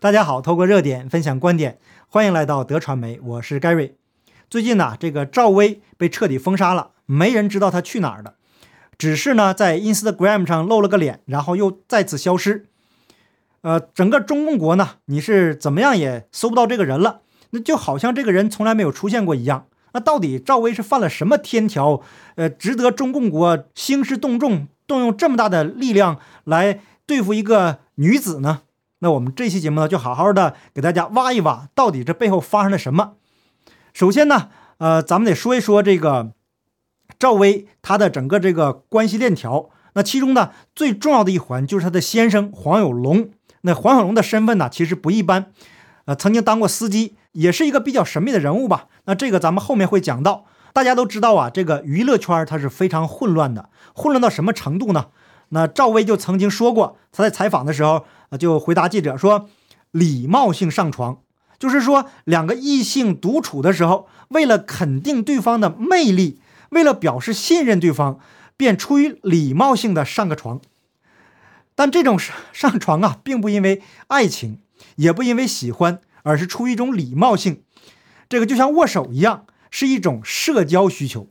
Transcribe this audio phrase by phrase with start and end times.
[0.00, 1.76] 大家好，透过热点分享观点，
[2.06, 3.94] 欢迎来到德传媒，我是 Gary。
[4.48, 8.34] 最近呢，这个赵薇被彻底封杀了，没人知道她去哪儿了，
[8.96, 12.66] 只是呢在 Instagram 上露了个脸，然后又再次消失。
[13.62, 19.66] 呃，整个中共国呢，你是怎么样也搜不到这个人了，那就好像这个人从来没有出现过一样。
[19.94, 22.00] 那到底赵薇是犯了什么天条？
[22.36, 28.60] 呃，值得中共国兴师动众，动用这么大的力量来对付一个女子呢？
[29.00, 33.12] 那我们这期节目呢，就好好的给大家挖一挖，到底这背后发生了什么。
[33.92, 34.48] 首先呢，
[34.78, 36.32] 呃，咱们得说一说这个
[37.18, 39.70] 赵薇她的整个这个关系链条。
[39.94, 43.30] 那其中呢，最重要的一环就是她的先生黄有龙。
[43.62, 45.52] 那黄有龙的身份呢，其实不一般，
[46.04, 48.86] 呃，曾经当过司机，也是一个比较神秘的人物吧。
[49.06, 50.46] 那这个咱们后面会讲到。
[50.74, 55.06] 大家都知道啊，这个娱乐圈它是非常混乱的，混乱到什么程度呢？
[55.50, 59.48] 那赵薇就曾经说过，她在采访的时候啊，就回答记者说，
[59.90, 61.18] 礼貌性上床，
[61.58, 68.20] 就是说两个异性独处的时候，为了肯定对方的魅力，为了表示信任对方，
[68.56, 70.60] 便出于礼貌性的上个床。
[71.74, 74.58] 但这种上上床啊，并不因为爱情，
[74.96, 77.62] 也不因为喜欢，而是出于一种礼貌性，
[78.28, 79.44] 这个就像握手一样。
[79.70, 81.28] 是一种社交需求，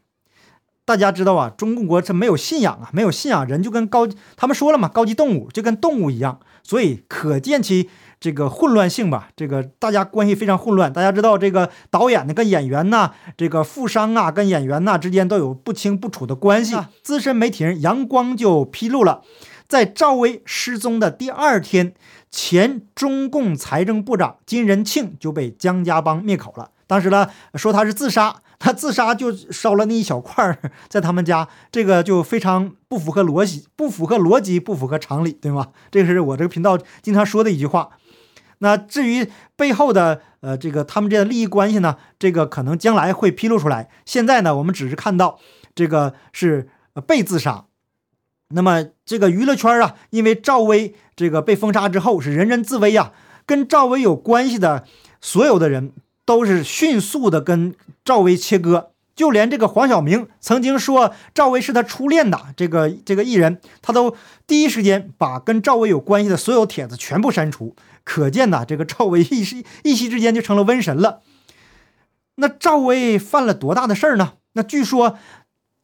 [0.88, 4.08] 大家知道啊，中共国是没有信仰啊，没有信仰人就跟高，
[4.38, 7.90] 他们说了嘛，高级动物就跟动物一样，所以可见其
[8.22, 9.28] 这个混乱性吧。
[9.36, 10.94] 这个大家关系非常混乱。
[10.94, 16.78] 大家知道这个导演呢跟演员呐，这个富商啊跟演员呐之间都有不清不楚的关系。
[17.04, 19.24] 资深媒体人杨光就披露了，
[19.68, 21.94] 在赵薇失踪的第二天，
[22.32, 26.70] 前中共财政部长金仁庆就被江家帮灭口了。
[26.88, 30.58] 当时呢，说他是自杀，他自杀就烧了那一小块儿
[30.90, 35.68] 在他们家，这个就非常不符合逻辑，不符合逻辑，不符合常理，对吗？
[35.92, 37.90] 这是我这个频道经常说的一句话。
[38.60, 43.90] 那至于背后的呃这个他们这样的利益关系呢，这个可能将来会披露出来。
[44.06, 45.38] 现在呢，我们只是看到
[45.76, 46.68] 这个是
[47.06, 47.66] 被自杀。
[48.50, 53.12] 那么这个娱乐圈啊，因为赵薇这个被封杀之后，是人人自危呀，
[53.46, 54.86] 跟赵薇有关系的
[55.22, 55.94] 所有的人。
[56.28, 57.74] 都是迅速的跟
[58.04, 64.14] 赵薇切割，就连这个黄晓明曾经说赵薇是他初恋的这个这个艺人，他都
[64.46, 67.76] 第一时间把跟赵薇有关系的所有帖子全部删除。
[68.04, 71.22] 可见呐，这个赵薇一时一夕之间就成了瘟神了。
[72.36, 74.34] 那赵薇犯了多大的事儿呢？
[74.54, 75.18] 那据说。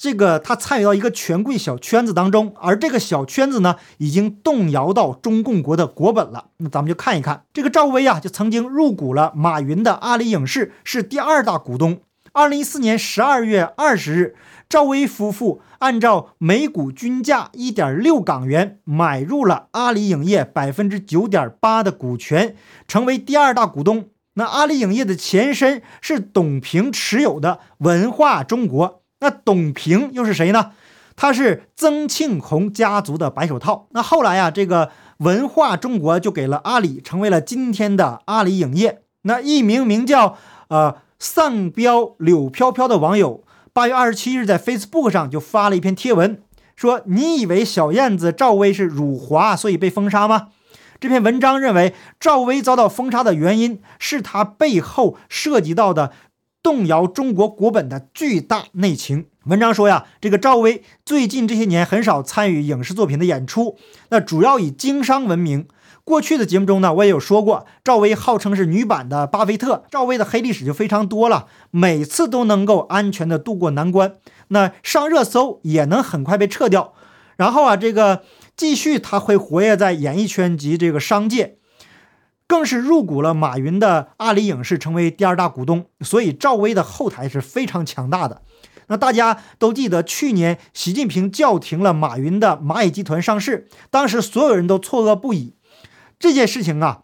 [0.03, 6.47] 这个他参与到一个权贵小圈子当中，而这个小圈子呢，已经动摇到中共国的国本了。
[6.57, 12.01] 那咱们就看一看，这个赵薇啊，就曾经入股了马云的阿里影视，是第二大股东。
[12.33, 14.35] 二零一四年十二月二十日，
[14.67, 22.57] 赵薇夫妇按照每股均价一点六港元买入了阿里影业百分之九点八的股权，
[22.89, 24.09] 成为第二大股东。
[24.33, 29.02] 那阿里影业的前身是董平持有的文化中国。
[29.23, 30.71] 那董平又是谁呢？
[31.15, 33.87] 他是曾庆红家族的白手套。
[33.91, 39.03] 那后来啊，这个文化中国就给了阿里，成为了今天的阿里影业。
[39.21, 40.35] 那一名名叫
[40.67, 46.41] 呃丧彪柳飘飘的网友，八月二十七日在 Facebook 上就发了一篇贴文，
[46.75, 50.49] 说：“你以为小燕子赵薇是辱华，所以被封杀吗？”
[50.99, 56.11] 这篇文章认为，赵薇遭到封杀的原因是她背后涉及到的。
[56.63, 59.25] 动摇中国国本的巨大内情。
[59.43, 63.77] 文章说呀，这个赵薇最近这些年很少参与影视作品的演出，
[64.09, 65.67] 那主要以经商闻名。
[66.05, 69.83] 过去的节目中呢，我也有说过，赵薇号称是女版的巴菲特。
[69.91, 74.15] 赵薇的黑历史就非常多了，每次都能够安全的度过难关，
[74.49, 76.93] 那上热搜也能很快被撤掉。
[77.35, 78.23] 然后啊，这个
[78.55, 81.57] 继续他会活跃在演艺圈及这个商界。
[82.53, 85.87] 更是入股了马云的阿里影视，成为第二大股东。
[86.01, 88.43] 所以赵薇的后台是非常强大的。
[88.89, 95.55] 那大家都记得，去年习近平叫停了马云的蚂蚁集团上市，当时所有人都错愕不已。
[96.19, 97.01] 这件事情啊，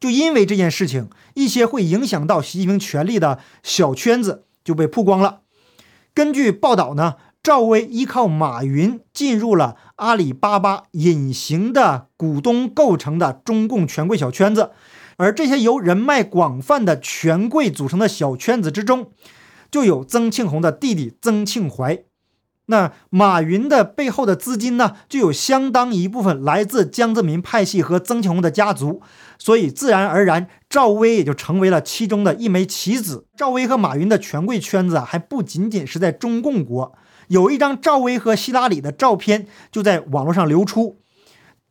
[0.00, 5.42] 就因为这件事情，一些会影响到习近平权力的小圈子就被曝光了。
[6.14, 7.16] 根据报道呢。
[7.46, 14.72] 赵薇依靠马云进入了阿里巴巴隐形的股东构成的中共权贵小圈子，
[15.16, 19.12] 而这些由人脉广泛的权贵组成的小圈子之中，
[19.70, 22.02] 就有曾庆红的弟弟曾庆怀。
[22.64, 29.00] 那马云的背后的资金呢，就有相当一部分来自江泽民派系和曾庆红的家族，
[29.38, 33.28] 所以自然而然，赵薇也就成为了其中的一枚棋子。
[33.36, 36.98] 赵薇和马云的权贵圈子啊，还不仅仅是在中共国。
[37.28, 40.98] 有一张赵薇和希拉里的照片就在网络上流出，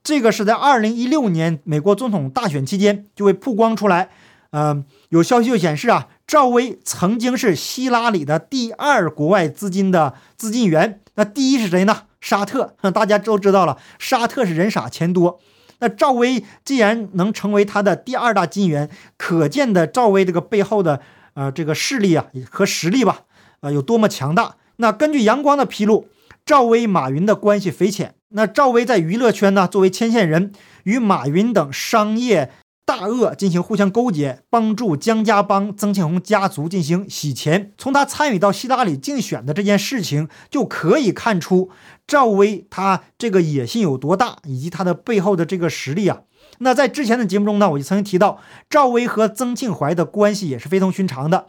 [0.04, 4.10] 这个是在二零一六年美国总统大选期间就被曝光出来。
[4.52, 11.02] 呃，有消息就显示啊，赵薇曾经是希拉里的第二国外资金的资金源。
[11.16, 12.04] 那第一是谁呢？
[12.22, 12.76] 沙特。
[12.94, 15.40] 大家都知道了，沙特是人傻钱多。
[15.80, 21.02] 那赵薇既然能成为他的第二大金源，可见的赵薇这个背后的
[21.34, 23.24] 呃这个势力啊和实力吧，
[23.60, 24.56] 呃有多么强大。
[24.78, 26.08] 那根据阳光的披露，
[26.46, 28.16] 赵薇马云的关系匪浅。
[28.30, 30.52] 那赵薇在娱乐圈呢，作为牵线人，
[30.84, 32.52] 与马云等商业
[32.86, 37.72] 大鳄进行互相勾结，帮助江家帮、曾庆红家族进行洗钱。
[37.78, 41.70] 从他参与到希拉里竞选的这件事情，就可以看出
[42.06, 46.24] 赵薇他这个野心有多大，以及他的背后的这个实力啊。
[46.60, 51.48] 那在之前的节目中呢，我就曾经提到，赵薇和曾庆怀的关系也是非同寻常的。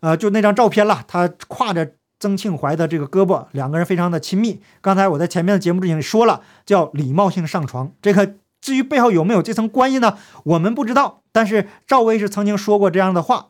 [0.00, 1.92] 呃，就那张照片了，他挎着。
[2.18, 4.60] 曾庆怀的这个胳膊，两个人非常的亲密。
[4.80, 7.92] 刚才我在前面的节目中已经说了，叫礼貌性上床。
[8.00, 10.16] 这个至于背后有没有这层关系呢？
[10.44, 11.22] 我们不知道。
[11.32, 13.48] 但是赵薇是曾经说过这样的话。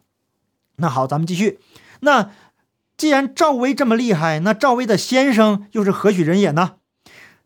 [0.76, 1.60] 那好，咱们继续。
[2.00, 2.30] 那
[2.96, 6.76] 既然赵薇这么厉害，那赵薇的先生又是何许人也呢？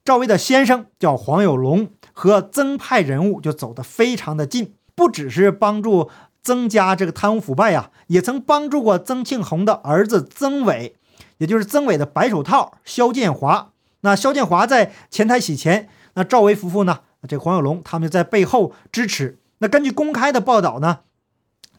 [0.02, 6.08] 赵薇的先生叫黄有龙，和曾派人物就走得非常的近，不只是帮助
[6.42, 10.96] 曾家这个贪污腐败呀，也曾帮助过曾庆红的儿子曾伟。
[11.38, 17.00] 也就是曾伟的白手套肖建华，那肖建华在前台洗钱，那赵薇夫妇呢？
[17.28, 19.38] 这黄有龙他们在背后支持。
[19.58, 21.00] 那根据公开的报道呢，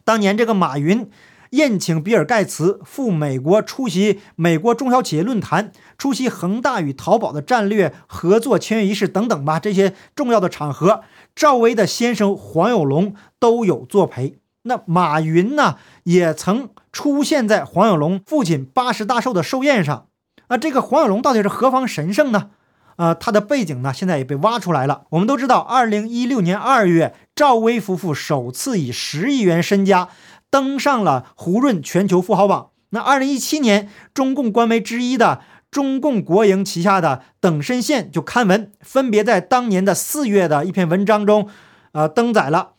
[0.04, 1.10] 当年这个马云
[1.50, 11.02] 宴请比尔盖茨赴美国出席美国中小企业论坛，出席恒大与淘宝的战略合作签约仪式等等吧，这些重要的场合，
[11.36, 14.41] 赵薇的先生黄有龙都有作陪。
[14.64, 16.70] 那马云呢，也曾。
[16.94, 20.08] 出现在黄有龙父亲八十大寿的寿宴上，
[20.50, 22.50] 啊，这个黄有龙到底是何方神圣呢？
[22.98, 25.04] 啊，他的背景呢，现在也被挖出来了。
[25.12, 30.10] 我们都知道，二零一六年二月，赵薇夫妇首次以十亿元身家
[30.50, 32.72] 登上了胡润全球富豪榜。
[32.90, 35.40] 那二零一七年，中共官媒之一的
[35.72, 41.48] 中共国营旗下的等身线就刊文，分别在当年的四月的一篇文章中，
[41.94, 42.72] 呃，登载了。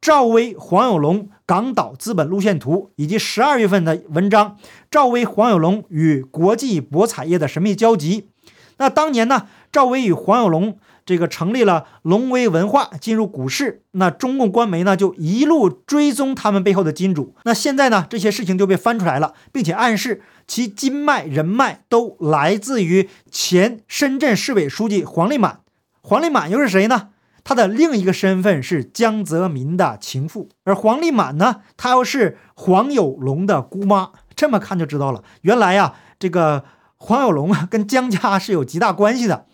[0.00, 4.56] 赵薇、黄有龙港岛资本路线图，以及十二月份的文章，
[4.90, 8.30] 赵薇、黄有龙与国际博彩业的神秘交集。
[8.78, 13.82] 那当年呢，赵薇与黄有龙这个成立了龙威文化，进入股市。
[13.90, 17.34] 那中共官媒呢，就一路追踪他们背后的金主。
[17.44, 25.60] 那现在呢，这些事情就被翻出来了，并且暗示其金脉人脉都来自于前深圳市委书记黄立满。
[26.00, 27.09] 黄立满又是谁呢？
[27.44, 34.10] 他的另一个身份是江泽民的情妇，而黄丽满呢，她又是黄有龙的姑妈。
[34.36, 36.64] 这么看就知道了，原来呀，这个
[36.96, 39.46] 黄有龙啊，跟江家是有极大关系的。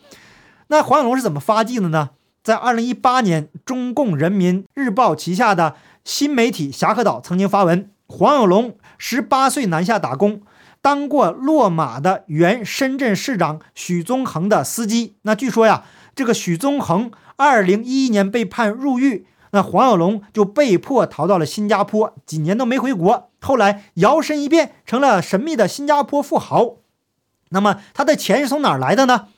[0.69, 2.11] 那黄有龙是怎么发迹的呢？
[2.43, 5.75] 在二零一八年，中共人民日报旗下的
[6.05, 10.43] 新媒体侠客岛曾经发文，黄有龙十八岁南下打工，
[10.81, 15.17] 当过落马的原深圳市长许宗衡的司机。
[15.23, 15.83] 那据说呀，
[16.17, 17.13] 这个许宗衡。
[17.37, 23.31] 二零一一年被判入狱，那黄有龙就被迫逃到了新加坡，几年都没回国。
[23.41, 26.77] 后来摇身一变成了神秘的新加坡富豪。
[27.51, 29.29] 那么他的钱是从哪儿来的呢？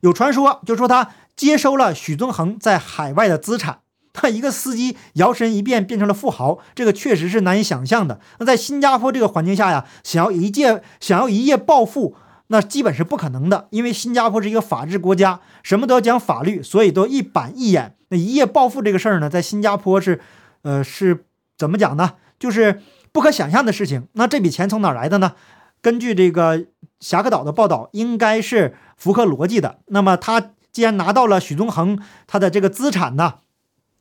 [0.00, 3.80] 有传说就说他接收了许宗衡在海外的资产。
[4.12, 8.20] 他一个司机摇身一变变成了富豪，这个确实是难以想象的。
[8.38, 12.14] 那在新加坡这个环境下呀，想要一夜想要一夜暴富。
[12.52, 17.96] 那基本是不可能的，因为新加坡是一个法治国家，什么都要讲法律，所以都一板一眼。
[18.10, 20.20] 那一夜暴富这个事儿呢，在新加坡是，
[20.60, 21.24] 呃，是
[21.56, 22.16] 怎么讲呢？
[22.38, 24.06] 就是不可想象的事情。
[24.12, 25.32] 那这笔钱从哪来的呢？
[25.80, 26.66] 根据这个
[27.00, 29.78] 侠客岛的报道，应该是符合逻辑的。
[29.86, 33.36] 那么他既然拿到了许宗衡他的这个资产呢，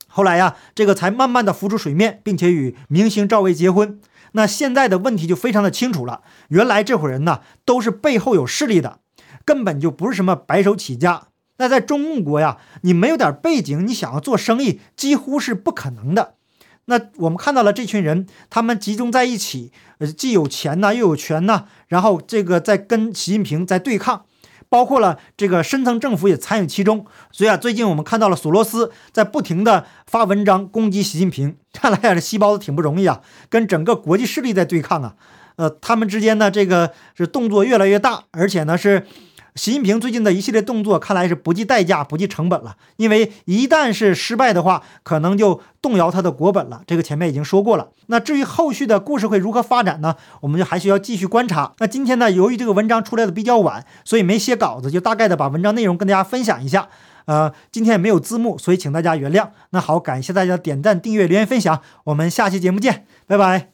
[0.09, 4.01] 后来呀，这个才慢慢的浮出水面，并且与明星赵薇结婚。
[4.33, 8.99] 那现在的问题就非常的清楚了，原来这伙人呢都是背后有势力的，
[9.43, 11.27] 根本就不是什么白手起家。
[11.57, 16.35] 那在中共国呀，你没有点背景，你想要做生意几乎是不可能的。
[16.85, 24.25] 那我们看到了这群人，他们集中在一起，呃，既有钱呐，又有权呐，然后这个在跟习近平在对抗。
[24.71, 31.57] 包括了这个深层政府也参与其中，所以啊，最近我们看到了索罗斯在不停的发文章攻击习近平。
[31.73, 35.15] 看来啊，这细胞子挺不容易啊，跟整个国际势力在对抗啊。
[35.57, 39.05] 呃，他们之间呢，这个是动作越来越大，而且呢是。
[39.55, 42.77] 习近平最近的一系列动作，看来是不计代价、不计成本了。
[42.97, 46.81] 因为一旦是失败的话，可能就动摇他的国本了。
[46.87, 47.89] 这个前面已经说过了。
[48.07, 50.15] 那至于后续的故事会如何发展呢？
[50.41, 51.73] 我们就还需要继续观察。
[51.79, 56.87] 那今天呢，由于这个文章出来的比较晚，所以没写稿子，就大概的把文章内容跟大家分享一下。
[57.25, 59.49] 呃，今天也没有字幕，所以请大家原谅。
[59.71, 63.71] 那好，感谢大家点赞、订阅、留言、分享，我们下期节目见，拜拜。